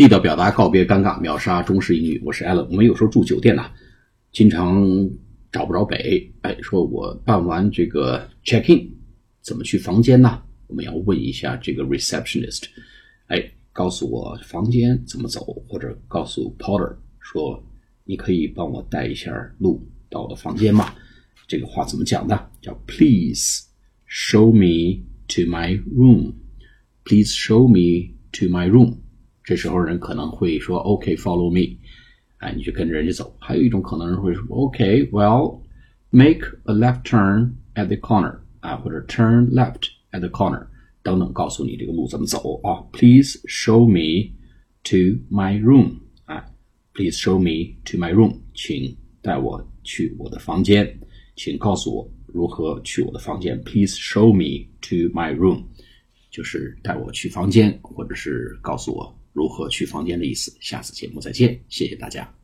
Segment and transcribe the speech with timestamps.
[0.00, 2.22] 地道表达，告别尴尬，秒杀中式英语。
[2.24, 2.66] 我是 Allen。
[2.70, 3.70] 我们有时候住酒店呐，
[4.32, 4.82] 经常
[5.52, 6.32] 找不着北。
[6.40, 8.90] 哎，说我办完这个 check in，
[9.42, 10.42] 怎么去房间呢？
[10.68, 12.62] 我们要问一下这个 receptionist。
[13.26, 13.44] 哎，
[13.74, 17.62] 告诉我房间怎么走，或者告诉 porter 说，
[18.04, 20.94] 你可以帮我带一下路到我的房间吗？
[21.46, 22.50] 这个话怎么讲的？
[22.62, 23.64] 叫 Please
[24.08, 26.32] show me to my room.
[27.04, 28.96] Please show me to my room.
[29.43, 31.77] 这时候人可能会说 OK, follow me，
[32.37, 33.35] 哎，你就跟着人家走。
[33.39, 35.61] 还有一种可能人会说 OK, well,
[36.09, 40.65] make a left turn at the corner，啊，或者 turn left at the corner
[41.03, 42.81] 等等，告诉你这个路怎么走啊。
[42.91, 44.33] Please show me
[44.83, 46.43] to my room，啊，
[46.93, 50.99] Please show me to my room，请带我去我的房间，
[51.35, 53.61] 请告诉我如何去我的房间。
[53.63, 55.63] Please show me to my room，
[56.31, 59.15] 就是带我去房间，或者是告诉我。
[59.40, 60.52] 如何去房间的意思。
[60.60, 62.39] 下次节目再见，谢谢大家。